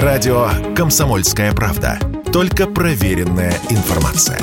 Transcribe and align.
Радио 0.00 0.48
«Комсомольская 0.74 1.52
правда». 1.52 1.98
Только 2.32 2.66
проверенная 2.66 3.52
информация. 3.68 4.40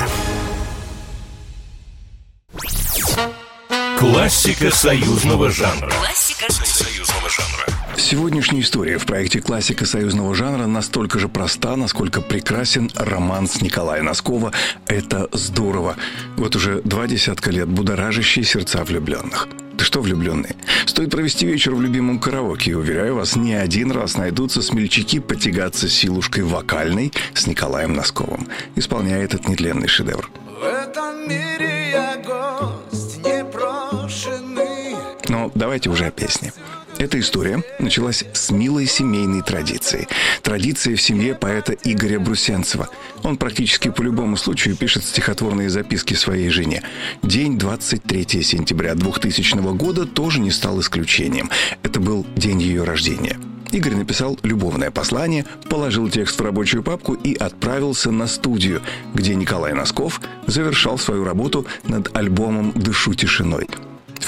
Классика 3.98 4.70
союзного 4.70 5.50
жанра. 5.50 5.90
Классика 5.90 6.52
Союзного 6.52 7.28
жанра. 7.28 7.66
Сегодняшняя 7.96 8.60
история 8.60 8.96
в 8.98 9.06
проекте 9.06 9.40
«Классика 9.40 9.86
союзного 9.86 10.36
жанра» 10.36 10.66
настолько 10.66 11.18
же 11.18 11.28
проста, 11.28 11.74
насколько 11.74 12.20
прекрасен 12.20 12.88
романс 12.94 13.60
Николая 13.60 14.02
Носкова 14.04 14.52
«Это 14.86 15.28
здорово». 15.32 15.96
Вот 16.36 16.54
уже 16.54 16.80
два 16.82 17.08
десятка 17.08 17.50
лет 17.50 17.66
будоражащие 17.66 18.44
сердца 18.44 18.84
влюбленных. 18.84 19.48
Ты 19.80 19.86
что, 19.86 20.02
влюбленные? 20.02 20.56
Стоит 20.84 21.10
провести 21.10 21.46
вечер 21.46 21.74
в 21.74 21.80
любимом 21.80 22.18
караоке, 22.18 22.72
и, 22.72 22.74
уверяю 22.74 23.14
вас, 23.14 23.34
не 23.34 23.54
один 23.54 23.92
раз 23.92 24.18
найдутся 24.18 24.60
смельчаки 24.60 25.20
потягаться 25.20 25.88
силушкой 25.88 26.44
вокальной 26.44 27.14
с 27.32 27.46
Николаем 27.46 27.94
Носковым, 27.94 28.46
исполняя 28.76 29.24
этот 29.24 29.48
нетленный 29.48 29.88
шедевр. 29.88 30.28
В 30.60 30.62
этом 30.62 31.26
мире 31.26 31.92
я 31.92 32.16
гость 32.18 33.16
непрошенный. 33.24 34.96
Но 35.30 35.50
давайте 35.54 35.88
уже 35.88 36.04
о 36.04 36.10
песне. 36.10 36.52
Эта 37.00 37.18
история 37.18 37.64
началась 37.78 38.24
с 38.34 38.50
милой 38.50 38.84
семейной 38.84 39.40
традиции. 39.40 40.06
Традиция 40.42 40.96
в 40.96 41.00
семье 41.00 41.34
поэта 41.34 41.72
Игоря 41.72 42.20
Брусенцева. 42.20 42.90
Он 43.22 43.38
практически 43.38 43.88
по 43.88 44.02
любому 44.02 44.36
случаю 44.36 44.76
пишет 44.76 45.04
стихотворные 45.04 45.70
записки 45.70 46.12
своей 46.12 46.50
жене. 46.50 46.82
День 47.22 47.58
23 47.58 48.42
сентября 48.42 48.94
2000 48.94 49.74
года 49.76 50.04
тоже 50.04 50.40
не 50.40 50.50
стал 50.50 50.78
исключением. 50.78 51.48
Это 51.82 52.00
был 52.00 52.26
день 52.36 52.60
ее 52.60 52.84
рождения. 52.84 53.40
Игорь 53.72 53.94
написал 53.94 54.38
любовное 54.42 54.90
послание, 54.90 55.46
положил 55.70 56.10
текст 56.10 56.38
в 56.38 56.44
рабочую 56.44 56.82
папку 56.82 57.14
и 57.14 57.34
отправился 57.34 58.10
на 58.10 58.26
студию, 58.26 58.82
где 59.14 59.34
Николай 59.34 59.72
Носков 59.72 60.20
завершал 60.46 60.98
свою 60.98 61.24
работу 61.24 61.64
над 61.84 62.14
альбомом 62.14 62.72
«Дышу 62.72 63.14
тишиной». 63.14 63.68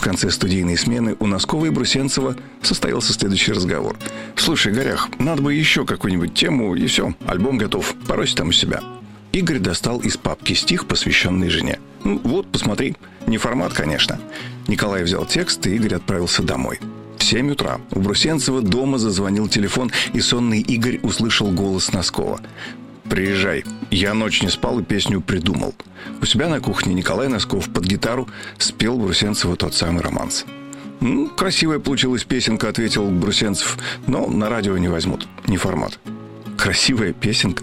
Конце 0.03 0.33
студийной 0.33 0.77
смены 0.77 1.14
у 1.20 1.28
Носкова 1.28 1.67
и 1.67 1.70
Брусенцева 1.70 2.34
состоялся 2.61 3.12
следующий 3.12 3.53
разговор. 3.53 3.97
«Слушай, 4.34 4.72
Горях, 4.72 5.09
надо 5.20 5.42
бы 5.42 5.55
еще 5.55 5.86
какую-нибудь 5.86 6.34
тему, 6.34 6.75
и 6.75 6.89
все, 6.89 7.14
альбом 7.25 7.56
готов. 7.56 7.94
Порось 8.09 8.34
там 8.34 8.48
у 8.48 8.53
себя». 8.53 8.81
Игорь 9.31 9.61
достал 9.61 10.00
из 10.00 10.17
папки 10.17 10.55
стих, 10.55 10.86
посвященный 10.89 11.50
жене. 11.50 11.78
«Ну, 12.03 12.20
вот, 12.25 12.50
посмотри. 12.50 12.97
Не 13.28 13.39
формат, 13.39 13.75
конечно». 13.75 14.19
Николай 14.67 15.05
взял 15.05 15.25
текст, 15.25 15.64
и 15.69 15.77
Игорь 15.77 15.94
отправился 15.94 16.42
домой. 16.42 16.81
В 17.16 17.22
7 17.22 17.53
утра 17.53 17.81
у 17.92 18.00
Брусенцева 18.00 18.61
дома 18.61 18.98
зазвонил 18.98 19.47
телефон, 19.47 19.92
и 20.14 20.20
сонный 20.20 20.62
Игорь 20.62 20.98
услышал 21.05 21.53
голос 21.53 21.92
Носкова. 21.92 22.41
«Приезжай. 23.12 23.62
Я 23.91 24.14
ночь 24.14 24.41
не 24.41 24.48
спал 24.48 24.78
и 24.78 24.82
песню 24.82 25.20
придумал». 25.20 25.74
У 26.22 26.24
себя 26.24 26.48
на 26.48 26.60
кухне 26.60 26.94
Николай 26.94 27.28
Носков 27.28 27.70
под 27.70 27.84
гитару 27.84 28.27
спел 28.56 28.96
Брусенцеву 28.96 29.54
тот 29.54 29.74
самый 29.74 30.02
романс. 30.02 30.46
«Ну, 31.00 31.28
красивая 31.28 31.78
получилась 31.78 32.24
песенка»,— 32.24 32.69
ответил 32.70 33.10
Брусенцев, 33.10 33.77
«но 34.06 34.27
на 34.28 34.48
радио 34.48 34.78
не 34.78 34.88
возьмут. 34.88 35.28
Не 35.46 35.58
формат». 35.58 35.98
«Красивая 36.56 37.12
песенка?» 37.12 37.62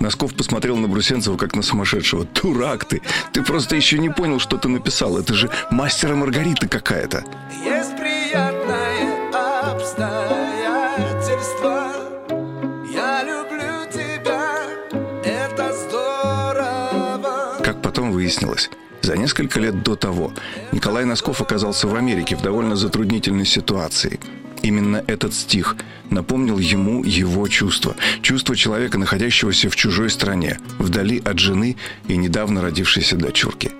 Носков 0.00 0.34
посмотрел 0.34 0.78
на 0.78 0.88
Брусенцева 0.88 1.36
как 1.36 1.54
на 1.54 1.60
сумасшедшего. 1.60 2.24
«Дурак 2.24 2.86
ты! 2.86 3.02
Ты 3.34 3.42
просто 3.42 3.76
еще 3.76 3.98
не 3.98 4.08
понял, 4.08 4.40
что 4.40 4.56
ты 4.56 4.68
написал. 4.68 5.18
Это 5.18 5.34
же 5.34 5.50
мастера 5.70 6.14
Маргарита 6.14 6.68
какая-то!» 6.68 7.22
Есть 7.62 7.94
приятное 7.98 9.30
обстоятельство. 9.74 11.75
Потом 17.96 18.12
выяснилось, 18.12 18.68
за 19.00 19.16
несколько 19.16 19.58
лет 19.58 19.82
до 19.82 19.96
того 19.96 20.30
Николай 20.70 21.06
Носков 21.06 21.40
оказался 21.40 21.88
в 21.88 21.94
Америке 21.94 22.36
в 22.36 22.42
довольно 22.42 22.76
затруднительной 22.76 23.46
ситуации. 23.46 24.20
Именно 24.60 25.02
этот 25.06 25.32
стих 25.32 25.76
напомнил 26.10 26.58
ему 26.58 27.04
его 27.04 27.48
чувство. 27.48 27.96
Чувство 28.20 28.54
человека, 28.54 28.98
находящегося 28.98 29.70
в 29.70 29.76
чужой 29.76 30.10
стране, 30.10 30.58
вдали 30.78 31.22
от 31.24 31.38
жены 31.38 31.78
и 32.06 32.18
недавно 32.18 32.60
родившейся 32.60 33.16
дочурки. 33.16 33.70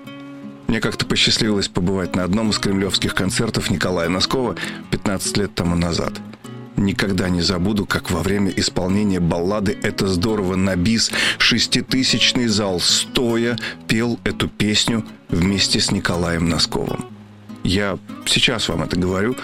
Мне 0.66 0.80
как-то 0.80 1.04
посчастливилось 1.04 1.68
побывать 1.68 2.16
на 2.16 2.24
одном 2.24 2.48
из 2.48 2.58
кремлевских 2.58 3.14
концертов 3.14 3.68
Николая 3.68 4.08
Носкова 4.08 4.56
15 4.92 5.36
лет 5.36 5.54
тому 5.54 5.76
назад. 5.76 6.14
Никогда 6.76 7.30
не 7.30 7.40
забуду, 7.40 7.86
как 7.86 8.10
во 8.10 8.22
время 8.22 8.52
исполнения 8.54 9.18
баллады 9.18 9.78
«Это 9.82 10.06
здорово» 10.06 10.56
на 10.56 10.76
бис 10.76 11.10
шеститысячный 11.38 12.48
зал 12.48 12.80
стоя 12.80 13.56
пел 13.88 14.20
эту 14.24 14.48
песню 14.48 15.04
вместе 15.28 15.80
с 15.80 15.90
Николаем 15.90 16.48
Носковым. 16.48 17.06
Я 17.64 17.98
сейчас 18.26 18.68
вам 18.68 18.82
это 18.82 18.98
говорю, 18.98 19.36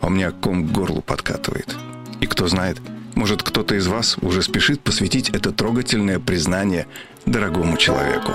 а 0.00 0.08
у 0.08 0.10
меня 0.10 0.32
ком 0.32 0.66
к 0.66 0.72
горлу 0.72 1.00
подкатывает. 1.00 1.74
И 2.20 2.26
кто 2.26 2.48
знает, 2.48 2.78
может 3.14 3.42
кто-то 3.42 3.76
из 3.76 3.86
вас 3.86 4.16
уже 4.20 4.42
спешит 4.42 4.80
посвятить 4.80 5.30
это 5.30 5.52
трогательное 5.52 6.18
признание 6.18 6.86
дорогому 7.24 7.76
человеку. 7.76 8.32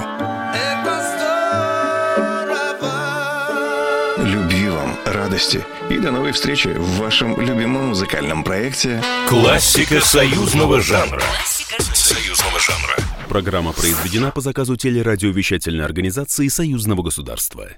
Радости 5.30 5.64
и 5.92 6.00
до 6.00 6.10
новой 6.10 6.32
встречи 6.32 6.70
в 6.70 6.98
вашем 6.98 7.40
любимом 7.40 7.90
музыкальном 7.90 8.44
проекте 8.44 9.00
Классика 9.28 10.02
союзного 10.02 10.82
жанра. 10.82 11.20
Классика 11.20 11.84
Союзного 11.94 12.60
жанра. 12.60 12.96
Программа 13.28 13.72
произведена 13.72 14.32
по 14.32 14.42
заказу 14.42 14.76
телерадиовещательной 14.76 15.86
организации 15.86 16.48
Союзного 16.48 17.04
государства. 17.04 17.70